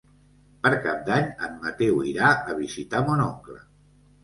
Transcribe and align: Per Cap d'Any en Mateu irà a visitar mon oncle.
Per 0.63 0.71
Cap 0.85 1.03
d'Any 1.09 1.27
en 1.49 1.59
Mateu 1.67 2.01
irà 2.13 2.33
a 2.55 2.59
visitar 2.63 3.05
mon 3.13 3.25
oncle. 3.31 3.63